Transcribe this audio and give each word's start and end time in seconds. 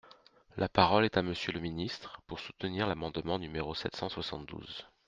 La 0.57 0.67
parole 0.67 1.05
est 1.05 1.15
à 1.15 1.21
Monsieur 1.21 1.51
le 1.53 1.59
ministre, 1.59 2.23
pour 2.25 2.39
soutenir 2.39 2.87
l’amendement 2.87 3.37
numéro 3.37 3.75
sept 3.75 3.95
cent 3.95 4.09
soixante-douze. 4.09 4.87